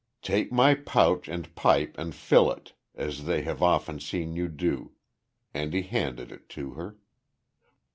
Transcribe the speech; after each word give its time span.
"Take 0.23 0.51
my 0.51 0.73
pouch 0.73 1.27
and 1.27 1.53
pipe, 1.53 1.95
and 1.95 2.15
fill 2.15 2.51
it, 2.51 2.73
as 2.95 3.25
they 3.25 3.43
have 3.43 3.61
often 3.61 3.99
seen 3.99 4.35
you 4.35 4.47
do," 4.47 4.93
and 5.53 5.75
he 5.75 5.83
handed 5.83 6.31
it 6.31 6.49
to 6.57 6.71
her. 6.71 6.97